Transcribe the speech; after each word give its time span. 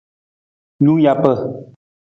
Nung 0.83 0.99
japa. 1.03 1.31